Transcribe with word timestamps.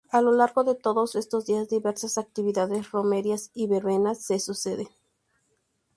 A 0.09 0.19
lo 0.19 0.31
largo 0.31 0.63
de 0.63 0.73
todos 0.73 1.13
estos 1.13 1.45
días 1.45 1.69
diversas 1.69 2.17
actividades, 2.17 2.89
romerías 2.89 3.51
y 3.53 3.67
verbenas 3.67 4.17
se 4.19 4.39
suceden. 4.39 4.89